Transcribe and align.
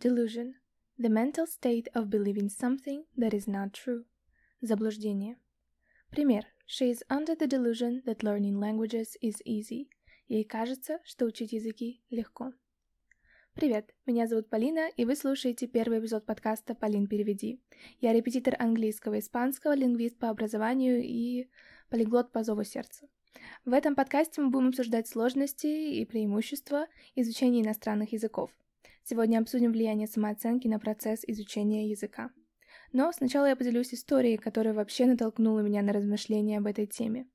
Delusion. 0.00 0.54
The 0.96 1.08
mental 1.08 1.44
state 1.44 1.88
of 1.92 2.08
believing 2.08 2.48
something 2.48 3.02
that 3.16 3.34
is 3.34 3.48
not 3.48 3.72
true. 3.72 4.04
Заблуждение. 4.62 5.34
Пример. 6.12 6.44
She 6.68 6.92
is 6.92 7.02
under 7.10 7.34
the 7.34 7.48
delusion 7.48 8.02
that 8.06 8.22
learning 8.22 8.60
languages 8.60 9.16
is 9.20 9.42
easy. 9.44 9.88
Ей 10.28 10.44
кажется, 10.44 11.00
что 11.02 11.24
учить 11.24 11.50
языки 11.50 12.00
легко. 12.10 12.52
Привет, 13.54 13.92
меня 14.06 14.28
зовут 14.28 14.48
Полина, 14.48 14.88
и 14.96 15.04
вы 15.04 15.16
слушаете 15.16 15.66
первый 15.66 15.98
эпизод 15.98 16.24
подкаста 16.24 16.76
«Полин, 16.76 17.08
переведи». 17.08 17.60
Я 18.00 18.12
репетитор 18.12 18.54
английского 18.56 19.14
и 19.14 19.18
испанского, 19.18 19.74
лингвист 19.74 20.16
по 20.16 20.28
образованию 20.28 21.02
и 21.02 21.50
полиглот 21.90 22.30
по 22.30 22.44
зову 22.44 22.62
сердца. 22.62 23.08
В 23.64 23.72
этом 23.72 23.96
подкасте 23.96 24.42
мы 24.42 24.50
будем 24.50 24.68
обсуждать 24.68 25.08
сложности 25.08 25.66
и 25.66 26.04
преимущества 26.04 26.86
изучения 27.16 27.62
иностранных 27.62 28.12
языков– 28.12 28.52
Сегодня 29.10 29.38
обсудим 29.38 29.72
влияние 29.72 30.06
самооценки 30.06 30.68
на 30.68 30.78
процесс 30.78 31.20
изучения 31.26 31.88
языка. 31.88 32.28
Но 32.92 33.10
сначала 33.10 33.46
я 33.46 33.56
поделюсь 33.56 33.94
историей, 33.94 34.36
которая 34.36 34.74
вообще 34.74 35.06
натолкнула 35.06 35.60
меня 35.60 35.80
на 35.80 35.94
размышления 35.94 36.58
об 36.58 36.66
этой 36.66 36.86
теме. 36.86 37.26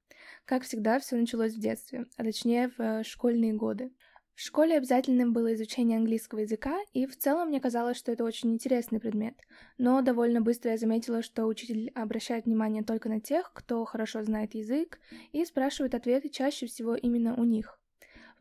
Как 0.45 0.61
всегда, 0.61 0.99
все 0.99 1.15
началось 1.15 1.55
в 1.55 1.59
детстве, 1.59 2.05
а 2.15 2.23
точнее 2.23 2.69
в 2.69 2.79
э, 2.79 3.03
школьные 3.03 3.53
годы. 3.53 3.91
В 4.35 4.41
школе 4.41 4.77
обязательным 4.77 5.33
было 5.33 5.55
изучение 5.55 5.97
английского 5.97 6.41
языка, 6.41 6.77
и 6.91 7.07
в 7.07 7.17
целом 7.17 7.47
мне 7.47 7.59
казалось, 7.59 7.97
что 7.97 8.11
это 8.11 8.23
очень 8.23 8.53
интересный 8.53 8.99
предмет. 8.99 9.33
Но 9.79 10.03
довольно 10.03 10.41
быстро 10.41 10.69
я 10.69 10.77
заметила, 10.77 11.23
что 11.23 11.47
учитель 11.47 11.89
обращает 11.95 12.45
внимание 12.45 12.83
только 12.83 13.09
на 13.09 13.19
тех, 13.19 13.51
кто 13.51 13.83
хорошо 13.85 14.21
знает 14.21 14.53
язык, 14.53 14.99
и 15.31 15.43
спрашивает 15.43 15.95
ответы 15.95 16.29
чаще 16.29 16.67
всего 16.67 16.93
именно 16.93 17.33
у 17.33 17.43
них. 17.43 17.79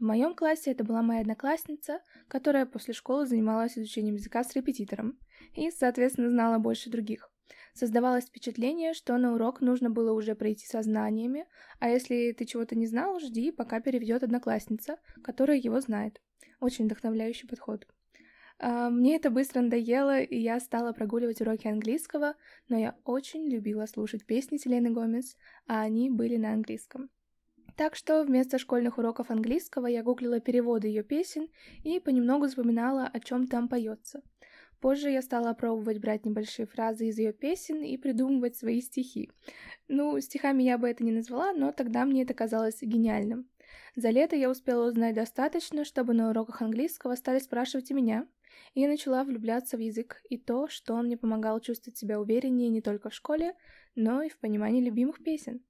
В 0.02 0.05
моем 0.05 0.34
классе 0.34 0.73
это 0.73 0.83
была 0.83 1.01
моя 1.01 1.20
одноклассница, 1.20 2.01
которая 2.27 2.66
после 2.66 2.93
школы 2.93 3.24
занималась 3.24 3.79
изучением 3.79 4.16
языка 4.16 4.43
с 4.43 4.52
репетитором 4.56 5.16
и, 5.55 5.70
соответственно, 5.70 6.29
знала 6.29 6.59
больше 6.59 6.91
других. 6.91 7.30
Создавалось 7.73 8.24
впечатление, 8.24 8.95
что 8.95 9.16
на 9.16 9.32
урок 9.32 9.60
нужно 9.60 9.90
было 9.90 10.12
уже 10.12 10.35
пройти 10.35 10.66
со 10.66 10.82
знаниями, 10.82 11.46
а 11.79 11.88
если 11.88 12.32
ты 12.32 12.46
чего-то 12.46 12.74
не 12.74 12.88
знал, 12.88 13.21
жди, 13.21 13.52
пока 13.52 13.79
переведет 13.79 14.24
одноклассница, 14.24 14.96
которая 15.23 15.59
его 15.59 15.80
знает. 15.80 16.21
Очень 16.59 16.87
вдохновляющий 16.87 17.46
подход. 17.46 17.87
А, 18.59 18.90
мне 18.90 19.15
это 19.15 19.30
быстро 19.30 19.60
надоело, 19.60 20.21
и 20.21 20.37
я 20.37 20.59
стала 20.59 20.93
прогуливать 20.93 21.40
уроки 21.40 21.68
английского, 21.68 22.34
но 22.68 22.77
я 22.77 22.96
очень 23.05 23.49
любила 23.49 23.87
слушать 23.87 24.27
песни 24.27 24.57
Селены 24.57 24.90
Гомес, 24.90 25.37
а 25.68 25.82
они 25.82 26.10
были 26.10 26.38
на 26.38 26.55
английском. 26.55 27.09
Так 27.76 27.96
что 27.96 28.23
вместо 28.23 28.59
школьных 28.59 28.98
уроков 28.98 29.30
английского 29.30 29.87
я 29.87 30.02
гуглила 30.02 30.40
переводы 30.40 30.88
ее 30.88 31.02
песен 31.02 31.48
и 31.84 32.01
понемногу 32.01 32.46
вспоминала, 32.46 33.06
о 33.06 33.20
чем 33.20 33.46
там 33.46 33.68
поется. 33.68 34.23
Позже 34.80 35.10
я 35.10 35.23
стала 35.23 35.54
пробовать 35.54 36.00
брать 36.00 36.26
небольшие 36.26 36.66
фразы 36.66 37.06
из 37.06 37.16
ее 37.16 37.32
песен 37.32 37.82
и 37.82 37.96
придумывать 37.96 38.56
свои 38.56 38.80
стихи. 38.80 39.30
Ну, 39.87 40.20
стихами 40.20 40.65
я 40.65 40.76
бы 40.76 40.88
это 40.88 41.04
не 41.04 41.12
назвала, 41.12 41.52
но 41.52 41.70
тогда 41.70 42.04
мне 42.04 42.23
это 42.23 42.34
казалось 42.34 42.82
гениальным. 42.82 43.48
За 43.95 44.10
лето 44.10 44.34
я 44.34 44.50
успела 44.50 44.88
узнать 44.88 45.15
достаточно, 45.15 45.84
чтобы 45.84 46.15
на 46.15 46.30
уроках 46.30 46.62
английского 46.62 47.15
стали 47.15 47.38
спрашивать 47.38 47.93
и 47.93 47.95
меня, 47.95 48.26
и 48.74 48.80
я 48.80 48.88
начала 48.88 49.23
влюбляться 49.23 49.76
в 49.76 49.80
язык 49.80 50.20
и 50.28 50.37
то, 50.37 50.66
что 50.66 50.95
он 50.95 51.06
мне 51.06 51.16
помогал 51.16 51.60
чувствовать 51.60 51.96
себя 51.96 52.20
увереннее 52.20 52.68
не 52.68 52.82
только 52.82 53.09
в 53.10 53.15
школе, 53.15 53.54
но 53.95 54.23
и 54.23 54.28
в 54.28 54.38
понимании 54.38 54.82
любимых 54.82 55.23
песен. 55.23 55.62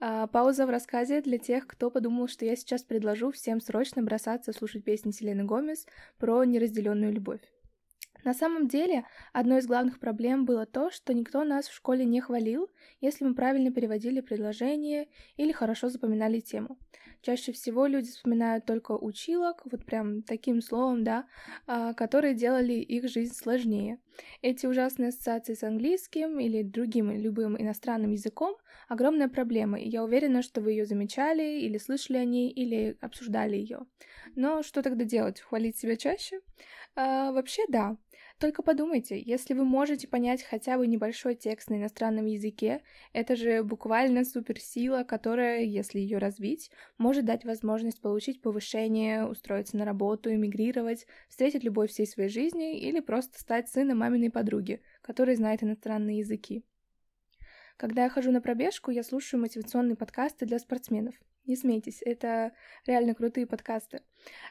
А, 0.00 0.26
пауза 0.26 0.66
в 0.66 0.70
рассказе 0.70 1.20
для 1.20 1.38
тех, 1.38 1.66
кто 1.66 1.90
подумал, 1.90 2.28
что 2.28 2.44
я 2.44 2.56
сейчас 2.56 2.82
предложу 2.82 3.30
всем 3.32 3.60
срочно 3.60 4.02
бросаться 4.02 4.52
слушать 4.52 4.84
песни 4.84 5.10
Селены 5.10 5.44
Гомес 5.44 5.86
про 6.18 6.44
неразделенную 6.44 7.12
любовь. 7.12 7.40
На 8.24 8.32
самом 8.34 8.68
деле, 8.68 9.04
одной 9.32 9.58
из 9.58 9.66
главных 9.66 9.98
проблем 10.00 10.46
было 10.46 10.64
то, 10.66 10.90
что 10.90 11.12
никто 11.12 11.44
нас 11.44 11.68
в 11.68 11.74
школе 11.74 12.04
не 12.04 12.20
хвалил, 12.20 12.70
если 13.00 13.24
мы 13.24 13.34
правильно 13.34 13.70
переводили 13.70 14.20
предложение 14.20 15.08
или 15.36 15.52
хорошо 15.52 15.90
запоминали 15.90 16.40
тему. 16.40 16.78
Чаще 17.20 17.52
всего 17.52 17.86
люди 17.86 18.10
вспоминают 18.10 18.66
только 18.66 18.92
училок, 18.92 19.62
вот 19.64 19.84
прям 19.86 20.22
таким 20.22 20.60
словом, 20.60 21.04
да, 21.04 21.26
а, 21.66 21.94
которые 21.94 22.34
делали 22.34 22.74
их 22.74 23.08
жизнь 23.08 23.34
сложнее. 23.34 23.98
Эти 24.42 24.66
ужасные 24.66 25.08
ассоциации 25.08 25.54
с 25.54 25.62
английским 25.62 26.38
или 26.38 26.62
другим 26.62 27.10
любым 27.10 27.60
иностранным 27.60 28.12
языком— 28.12 28.56
огромная 28.88 29.28
проблема, 29.28 29.78
и 29.80 29.88
я 29.88 30.04
уверена, 30.04 30.42
что 30.42 30.60
вы 30.60 30.72
ее 30.72 30.86
замечали 30.86 31.60
или 31.60 31.78
слышали 31.78 32.18
о 32.18 32.24
ней, 32.24 32.50
или 32.50 32.96
обсуждали 33.00 33.56
ее. 33.56 33.80
Но 34.36 34.62
что 34.62 34.82
тогда 34.82 35.04
делать? 35.04 35.40
Хвалить 35.40 35.76
себя 35.78 35.96
чаще? 35.96 36.40
А, 36.96 37.32
вообще, 37.32 37.62
да. 37.68 37.96
Только 38.38 38.62
подумайте, 38.62 39.20
если 39.20 39.54
вы 39.54 39.64
можете 39.64 40.08
понять 40.08 40.42
хотя 40.42 40.76
бы 40.76 40.86
небольшой 40.86 41.34
текст 41.34 41.70
на 41.70 41.76
иностранном 41.76 42.26
языке, 42.26 42.82
это 43.12 43.36
же 43.36 43.62
буквально 43.62 44.24
суперсила, 44.24 45.04
которая, 45.04 45.62
если 45.62 45.98
ее 45.98 46.18
развить, 46.18 46.70
может 46.98 47.24
дать 47.24 47.44
возможность 47.44 48.00
получить 48.00 48.42
повышение, 48.42 49.26
устроиться 49.26 49.76
на 49.76 49.84
работу, 49.84 50.32
эмигрировать, 50.32 51.06
встретить 51.28 51.64
любовь 51.64 51.90
всей 51.90 52.06
своей 52.06 52.28
жизни 52.28 52.78
или 52.78 53.00
просто 53.00 53.38
стать 53.40 53.68
сыном 53.68 53.98
маминой 53.98 54.30
подруги, 54.30 54.80
который 55.02 55.36
знает 55.36 55.62
иностранные 55.62 56.18
языки. 56.18 56.64
Когда 57.76 58.04
я 58.04 58.08
хожу 58.08 58.30
на 58.30 58.40
пробежку, 58.40 58.90
я 58.90 59.02
слушаю 59.02 59.40
мотивационные 59.40 59.96
подкасты 59.96 60.46
для 60.46 60.58
спортсменов. 60.58 61.14
Не 61.46 61.56
смейтесь, 61.56 62.00
это 62.02 62.52
реально 62.86 63.14
крутые 63.14 63.46
подкасты. 63.46 64.00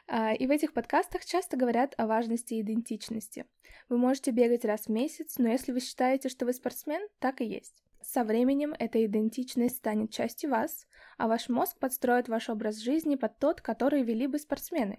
А, 0.06 0.32
и 0.32 0.46
в 0.46 0.50
этих 0.50 0.72
подкастах 0.72 1.24
часто 1.24 1.56
говорят 1.56 1.94
о 1.96 2.06
важности 2.06 2.60
идентичности. 2.60 3.46
Вы 3.88 3.98
можете 3.98 4.30
бегать 4.30 4.64
раз 4.64 4.86
в 4.86 4.90
месяц, 4.90 5.38
но 5.38 5.48
если 5.48 5.72
вы 5.72 5.80
считаете, 5.80 6.28
что 6.28 6.46
вы 6.46 6.52
спортсмен, 6.52 7.02
так 7.18 7.40
и 7.40 7.46
есть. 7.46 7.82
Со 8.00 8.22
временем 8.22 8.74
эта 8.78 9.04
идентичность 9.04 9.78
станет 9.78 10.12
частью 10.12 10.50
вас, 10.50 10.86
а 11.16 11.26
ваш 11.26 11.48
мозг 11.48 11.78
подстроит 11.78 12.28
ваш 12.28 12.48
образ 12.48 12.76
жизни 12.76 13.16
под 13.16 13.38
тот, 13.38 13.60
который 13.60 14.02
вели 14.02 14.26
бы 14.26 14.38
спортсмены. 14.38 14.98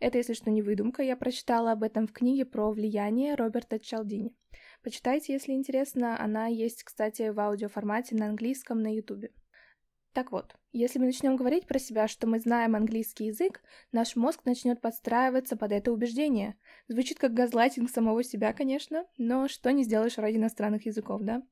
Это, 0.00 0.18
если 0.18 0.34
что, 0.34 0.50
не 0.50 0.60
выдумка, 0.60 1.02
я 1.02 1.16
прочитала 1.16 1.72
об 1.72 1.84
этом 1.84 2.06
в 2.06 2.12
книге 2.12 2.44
про 2.44 2.70
влияние 2.70 3.34
Роберта 3.34 3.78
Чалдини. 3.78 4.34
Почитайте, 4.82 5.32
если 5.32 5.52
интересно, 5.52 6.20
она 6.20 6.48
есть, 6.48 6.82
кстати, 6.82 7.30
в 7.30 7.38
аудиоформате 7.38 8.16
на 8.16 8.26
английском 8.26 8.82
на 8.82 8.94
ютубе. 8.94 9.30
Так 10.12 10.32
вот, 10.32 10.56
если 10.72 10.98
мы 10.98 11.06
начнем 11.06 11.36
говорить 11.36 11.68
про 11.68 11.78
себя, 11.78 12.08
что 12.08 12.26
мы 12.26 12.40
знаем 12.40 12.74
английский 12.74 13.26
язык, 13.26 13.62
наш 13.92 14.16
мозг 14.16 14.40
начнет 14.44 14.80
подстраиваться 14.80 15.56
под 15.56 15.70
это 15.70 15.92
убеждение. 15.92 16.56
Звучит 16.88 17.20
как 17.20 17.32
газлайтинг 17.32 17.88
самого 17.88 18.24
себя, 18.24 18.52
конечно, 18.52 19.06
но 19.18 19.46
что 19.46 19.70
не 19.70 19.84
сделаешь 19.84 20.18
ради 20.18 20.36
иностранных 20.36 20.86
языков, 20.86 21.22
да? 21.22 21.42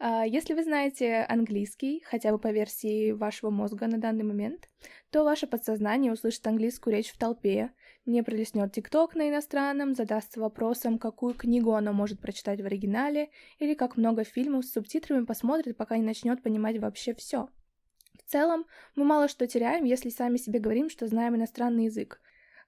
А 0.00 0.26
если 0.26 0.54
вы 0.54 0.64
знаете 0.64 1.24
английский, 1.28 2.02
хотя 2.04 2.32
бы 2.32 2.40
по 2.40 2.50
версии 2.50 3.12
вашего 3.12 3.50
мозга 3.50 3.86
на 3.86 3.98
данный 3.98 4.24
момент, 4.24 4.68
то 5.10 5.22
ваше 5.22 5.46
подсознание 5.46 6.12
услышит 6.12 6.44
английскую 6.48 6.96
речь 6.96 7.12
в 7.12 7.18
толпе, 7.18 7.70
не 8.06 8.24
пролистнет 8.24 8.72
ТикТок 8.72 9.14
на 9.14 9.28
иностранном, 9.28 9.94
задастся 9.94 10.40
вопросом, 10.40 10.98
какую 10.98 11.34
книгу 11.34 11.74
оно 11.74 11.92
может 11.92 12.20
прочитать 12.20 12.60
в 12.60 12.66
оригинале, 12.66 13.30
или 13.60 13.74
как 13.74 13.96
много 13.96 14.24
фильмов 14.24 14.64
с 14.64 14.72
субтитрами 14.72 15.24
посмотрит, 15.24 15.76
пока 15.76 15.96
не 15.96 16.02
начнет 16.02 16.42
понимать 16.42 16.78
вообще 16.78 17.14
все. 17.14 17.48
В 18.30 18.32
целом, 18.32 18.64
мы 18.94 19.02
мало 19.02 19.26
что 19.26 19.48
теряем, 19.48 19.82
если 19.82 20.08
сами 20.08 20.36
себе 20.36 20.60
говорим, 20.60 20.88
что 20.88 21.08
знаем 21.08 21.34
иностранный 21.34 21.86
язык. 21.86 22.20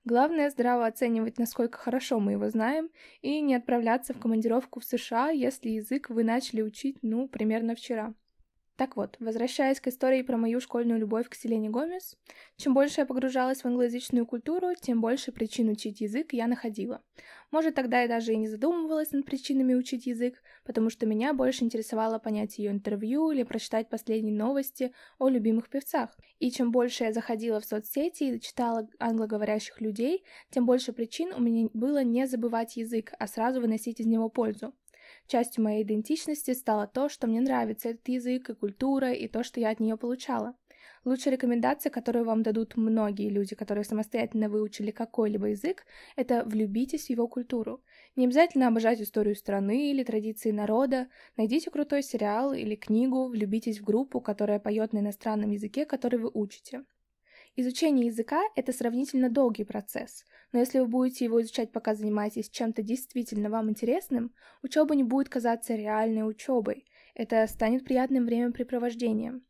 Главное 0.04 0.50
здраво 0.50 0.86
оценивать, 0.86 1.38
насколько 1.38 1.78
хорошо 1.78 2.18
мы 2.18 2.32
его 2.32 2.50
знаем, 2.50 2.90
и 3.20 3.40
не 3.40 3.54
отправляться 3.54 4.12
в 4.12 4.18
командировку 4.18 4.80
в 4.80 4.84
США, 4.84 5.30
если 5.30 5.68
язык 5.68 6.10
вы 6.10 6.24
начали 6.24 6.62
учить, 6.62 6.98
ну, 7.02 7.28
примерно 7.28 7.76
вчера. 7.76 8.12
Так 8.76 8.96
вот, 8.96 9.16
возвращаясь 9.20 9.80
к 9.80 9.88
истории 9.88 10.22
про 10.22 10.38
мою 10.38 10.58
школьную 10.58 10.98
любовь 10.98 11.28
к 11.28 11.34
Селене 11.34 11.68
Гомес, 11.68 12.16
чем 12.56 12.72
больше 12.72 13.02
я 13.02 13.06
погружалась 13.06 13.60
в 13.60 13.66
англоязычную 13.66 14.26
культуру, 14.26 14.70
тем 14.80 15.00
больше 15.02 15.30
причин 15.30 15.68
учить 15.68 16.00
язык 16.00 16.32
я 16.32 16.46
находила. 16.46 17.02
Может, 17.50 17.74
тогда 17.74 18.00
я 18.00 18.08
даже 18.08 18.32
и 18.32 18.36
не 18.38 18.48
задумывалась 18.48 19.12
над 19.12 19.26
причинами 19.26 19.74
учить 19.74 20.06
язык, 20.06 20.42
потому 20.64 20.88
что 20.88 21.04
меня 21.04 21.34
больше 21.34 21.64
интересовало 21.64 22.18
понять 22.18 22.58
ее 22.58 22.70
интервью 22.70 23.30
или 23.30 23.42
прочитать 23.42 23.90
последние 23.90 24.34
новости 24.34 24.94
о 25.18 25.28
любимых 25.28 25.68
певцах. 25.68 26.16
И 26.38 26.50
чем 26.50 26.72
больше 26.72 27.04
я 27.04 27.12
заходила 27.12 27.60
в 27.60 27.66
соцсети 27.66 28.24
и 28.24 28.40
читала 28.40 28.88
англоговорящих 28.98 29.82
людей, 29.82 30.24
тем 30.50 30.64
больше 30.64 30.94
причин 30.94 31.34
у 31.34 31.40
меня 31.40 31.68
было 31.74 32.02
не 32.02 32.26
забывать 32.26 32.76
язык, 32.76 33.12
а 33.18 33.26
сразу 33.26 33.60
выносить 33.60 34.00
из 34.00 34.06
него 34.06 34.30
пользу. 34.30 34.72
Частью 35.26 35.64
моей 35.64 35.82
идентичности 35.82 36.52
стало 36.52 36.86
то, 36.86 37.08
что 37.08 37.26
мне 37.26 37.40
нравится 37.40 37.90
этот 37.90 38.08
язык 38.08 38.50
и 38.50 38.54
культура, 38.54 39.12
и 39.12 39.28
то, 39.28 39.42
что 39.42 39.60
я 39.60 39.70
от 39.70 39.80
нее 39.80 39.96
получала. 39.96 40.54
Лучшая 41.04 41.34
рекомендация, 41.34 41.90
которую 41.90 42.24
вам 42.24 42.44
дадут 42.44 42.76
многие 42.76 43.28
люди, 43.28 43.56
которые 43.56 43.84
самостоятельно 43.84 44.48
выучили 44.48 44.92
какой-либо 44.92 45.48
язык, 45.48 45.84
это 46.14 46.44
влюбитесь 46.44 47.06
в 47.06 47.10
его 47.10 47.26
культуру. 47.26 47.82
Не 48.14 48.26
обязательно 48.26 48.68
обожать 48.68 49.00
историю 49.00 49.34
страны 49.34 49.90
или 49.90 50.04
традиции 50.04 50.52
народа. 50.52 51.08
Найдите 51.36 51.70
крутой 51.70 52.04
сериал 52.04 52.52
или 52.52 52.76
книгу, 52.76 53.26
влюбитесь 53.26 53.80
в 53.80 53.84
группу, 53.84 54.20
которая 54.20 54.60
поет 54.60 54.92
на 54.92 55.00
иностранном 55.00 55.50
языке, 55.50 55.86
который 55.86 56.20
вы 56.20 56.30
учите. 56.32 56.84
Изучение 57.54 58.06
языка— 58.06 58.42
это 58.56 58.72
сравнительно 58.72 59.28
долгий 59.28 59.64
процесс, 59.64 60.24
но 60.52 60.58
если 60.58 60.78
вы 60.78 60.86
будете 60.86 61.26
его 61.26 61.42
изучать, 61.42 61.70
пока 61.70 61.94
занимаетесь 61.94 62.48
чем-то 62.48 62.82
действительно 62.82 63.50
вам 63.50 63.68
интересным, 63.68 64.32
учеба 64.62 64.94
не 64.94 65.04
будет 65.04 65.28
казаться 65.28 65.74
реальной 65.74 66.28
учебой, 66.28 66.86
это 67.14 67.46
станет 67.46 67.84
приятным 67.84 68.24
времяпрепровождением. 68.24 69.44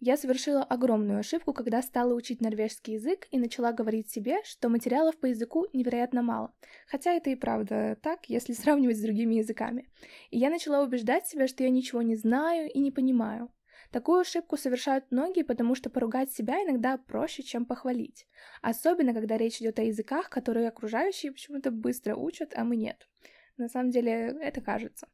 Я 0.00 0.16
совершила 0.16 0.62
огромную 0.62 1.20
ошибку, 1.20 1.54
когда 1.54 1.80
стала 1.80 2.12
учить 2.14 2.42
норвежский 2.42 2.94
язык 2.94 3.28
и 3.30 3.38
начала 3.38 3.72
говорить 3.72 4.10
себе, 4.10 4.42
что 4.44 4.68
материалов 4.68 5.16
по 5.16 5.26
языку 5.26 5.66
невероятно 5.72 6.22
мало. 6.22 6.52
Хотя 6.86 7.12
это 7.12 7.30
и 7.30 7.34
правда 7.34 7.96
так, 8.02 8.28
если 8.28 8.52
сравнивать 8.52 8.98
с 8.98 9.02
другими 9.02 9.36
языками. 9.36 9.88
И 10.30 10.38
я 10.38 10.50
начала 10.50 10.82
убеждать 10.82 11.26
себя, 11.26 11.48
что 11.48 11.62
я 11.62 11.70
ничего 11.70 12.02
не 12.02 12.16
знаю 12.16 12.70
и 12.70 12.78
не 12.78 12.90
понимаю. 12.90 13.50
Такую 13.90 14.20
ошибку 14.20 14.56
совершают 14.56 15.10
многие, 15.10 15.42
потому 15.42 15.74
что 15.74 15.90
поругать 15.90 16.32
себя 16.32 16.62
иногда 16.62 16.98
проще, 16.98 17.42
чем 17.42 17.64
похвалить. 17.64 18.26
Особенно, 18.62 19.14
когда 19.14 19.36
речь 19.36 19.60
идет 19.60 19.78
о 19.78 19.84
языках, 19.84 20.28
которые 20.30 20.68
окружающие 20.68 21.32
почему-то 21.32 21.70
быстро 21.70 22.16
учат, 22.16 22.52
а 22.56 22.64
мы 22.64 22.76
нет. 22.76 23.06
На 23.56 23.68
самом 23.70 23.90
деле, 23.90 24.36
это 24.42 24.60
кажется. 24.60 25.08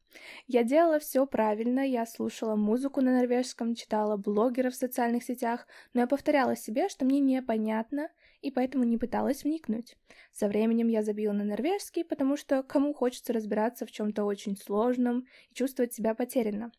Я 0.47 0.63
делала 0.63 0.99
все 0.99 1.25
правильно, 1.25 1.79
я 1.79 2.05
слушала 2.05 2.55
музыку 2.57 2.99
на 2.99 3.13
норвежском, 3.13 3.73
читала 3.73 4.17
блогеров 4.17 4.73
в 4.73 4.77
социальных 4.77 5.23
сетях, 5.23 5.65
но 5.93 6.01
я 6.01 6.07
повторяла 6.07 6.57
себе, 6.57 6.89
что 6.89 7.05
мне 7.05 7.21
непонятно, 7.21 8.09
и 8.41 8.51
поэтому 8.51 8.83
не 8.83 8.97
пыталась 8.97 9.45
вникнуть. 9.45 9.95
Со 10.33 10.49
временем 10.49 10.89
я 10.89 11.03
забила 11.03 11.31
на 11.31 11.45
норвежский, 11.45 12.03
потому 12.03 12.35
что 12.35 12.63
кому 12.63 12.93
хочется 12.93 13.31
разбираться 13.31 13.85
в 13.85 13.91
чем-то 13.91 14.25
очень 14.25 14.57
сложном 14.57 15.25
и 15.49 15.53
чувствовать 15.53 15.93
себя 15.93 16.13
потерянно. 16.13 16.73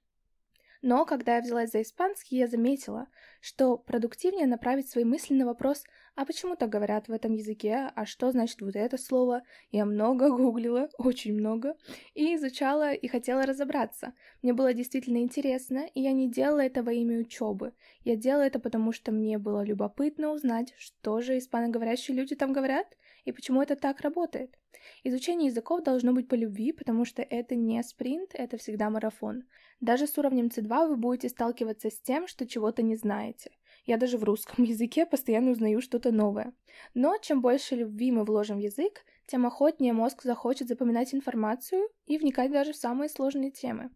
Но 0.86 1.06
когда 1.06 1.36
я 1.36 1.40
взялась 1.40 1.70
за 1.70 1.81
испанский, 1.81 2.36
я 2.36 2.46
заметила, 2.46 3.06
что 3.40 3.78
продуктивнее 3.78 4.46
направить 4.46 4.90
свои 4.90 5.04
мысли 5.04 5.32
на 5.32 5.46
вопрос 5.46 5.82
«А 6.14 6.26
почему 6.26 6.56
так 6.56 6.69
говорят 6.69 7.08
в 7.08 7.12
этом 7.12 7.32
языке? 7.32 7.90
А 7.94 8.04
что 8.04 8.31
значит 8.32 8.60
вот 8.60 8.76
это 8.76 8.98
слово?» 8.98 9.40
Я 9.70 9.86
много 9.86 10.28
гуглила, 10.28 10.90
очень 10.98 11.32
много, 11.32 11.75
и 12.12 12.34
изучала 12.34 12.92
и 12.92 13.08
хотела 13.08 13.46
разобраться. 13.46 14.12
Мне 14.42 14.52
было 14.52 14.75
действительно 14.75 15.22
интересно, 15.22 15.88
и 15.94 16.02
я 16.02 16.12
не 16.12 16.31
делала 16.31 16.60
это 16.60 16.82
во 16.82 16.92
имя 16.92 17.19
учебы. 17.19 17.72
Я 18.02 18.16
делала 18.16 18.42
это 18.42 18.58
потому, 18.58 18.92
что 18.92 19.10
мне 19.10 19.38
было 19.38 19.64
любопытно 19.64 20.32
узнать, 20.32 20.75
что 20.76 21.22
же 21.22 21.38
испаноговорящие 21.38 22.14
люди 22.14 22.37
там 22.37 22.52
говорят, 22.52 22.94
и 23.25 23.32
почему 23.32 23.62
это 23.62 23.76
так 23.76 24.00
работает. 24.00 24.56
Изучение 25.03 25.49
языков 25.49 25.82
должно 25.82 26.12
быть 26.12 26.29
по 26.29 26.35
любви, 26.35 26.73
потому 26.73 27.05
что 27.05 27.23
это 27.23 27.55
не 27.55 27.82
спринт, 27.82 28.31
это 28.35 28.56
всегда 28.56 28.91
марафон. 28.91 29.44
Даже 29.81 30.06
с 30.06 30.17
уровнем 30.19 30.47
C2 30.47 30.88
вы 30.88 30.97
будете 30.97 31.29
сталкиваться 31.29 31.91
с 31.91 32.00
тем, 32.00 32.26
что 32.26 32.47
чего-то 32.47 32.82
не 32.82 32.97
знаете. 32.97 33.50
Я 33.87 33.97
даже 33.97 34.19
в 34.19 34.25
русском 34.25 34.65
языке 34.65 35.06
постоянно 35.06 35.50
узнаю 35.50 35.81
что-то 35.81 36.12
новое. 36.12 36.53
Но 36.94 37.17
чем 37.19 37.41
больше 37.41 37.76
любви 37.76 38.12
мы 38.12 38.25
вложим 38.25 38.59
в 38.59 38.62
язык, 38.62 39.05
тем 39.26 39.47
охотнее 39.47 39.93
мозг 39.93 40.23
захочет 40.23 40.69
запоминать 40.69 41.15
информацию 41.15 41.88
и 42.06 42.19
вникать 42.19 42.53
даже 42.53 42.73
в 42.73 42.76
самые 42.76 43.09
сложные 43.09 43.50
темы. 43.50 43.91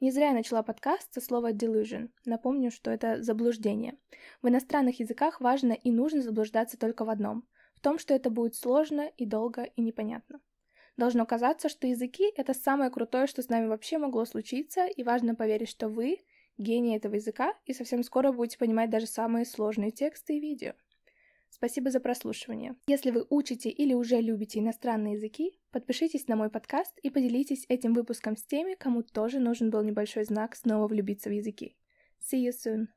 Не 0.00 0.10
зря 0.10 0.28
я 0.28 0.32
начала 0.34 0.62
подкаст 0.62 1.12
со 1.12 1.20
слова 1.20 1.52
delusion. 1.52 2.10
Напомню, 2.24 2.70
что 2.70 2.90
это 2.90 3.22
заблуждение. 3.22 3.96
В 4.42 4.48
иностранных 4.48 5.00
языках 5.00 5.40
важно 5.40 5.72
и 5.72 5.90
нужно 5.90 6.22
заблуждаться 6.22 6.78
только 6.78 7.04
в 7.04 7.10
одном 7.10 7.44
том, 7.86 8.00
что 8.00 8.14
это 8.14 8.30
будет 8.30 8.56
сложно 8.56 9.12
и 9.16 9.24
долго 9.24 9.62
и 9.62 9.80
непонятно. 9.80 10.40
Должно 10.96 11.24
казаться, 11.24 11.68
что 11.68 11.86
языки— 11.86 12.24
это 12.36 12.52
самое 12.52 12.90
крутое, 12.90 13.28
что 13.28 13.42
с 13.42 13.48
нами 13.48 13.68
вообще 13.68 13.98
могло 13.98 14.24
случиться, 14.24 14.88
и 14.88 15.04
важно 15.04 15.36
поверить, 15.36 15.68
что 15.68 15.88
вы— 15.88 16.18
гений 16.58 16.96
этого 16.96 17.14
языка, 17.14 17.54
и 17.64 17.72
совсем 17.72 18.02
скоро 18.02 18.32
будете 18.32 18.58
понимать 18.58 18.90
даже 18.90 19.06
самые 19.06 19.44
сложные 19.44 19.92
тексты 19.92 20.36
и 20.36 20.40
видео. 20.40 20.72
Спасибо 21.48 21.92
за 21.92 22.00
прослушивание. 22.00 22.74
Если 22.88 23.12
вы 23.12 23.24
учите 23.30 23.70
или 23.70 23.94
уже 23.94 24.20
любите 24.20 24.58
иностранные 24.58 25.14
языки, 25.14 25.56
подпишитесь 25.70 26.26
на 26.26 26.34
мой 26.34 26.50
подкаст 26.50 26.98
и 27.04 27.10
поделитесь 27.10 27.66
этим 27.68 27.94
выпуском 27.94 28.36
с 28.36 28.42
теми, 28.42 28.74
кому 28.74 29.04
тоже 29.04 29.38
нужен 29.38 29.70
был 29.70 29.84
небольшой 29.84 30.24
знак 30.24 30.56
снова 30.56 30.88
влюбиться 30.88 31.28
в 31.28 31.32
языки. 31.32 31.76
See 32.20 32.44
you 32.44 32.50
soon! 32.50 32.95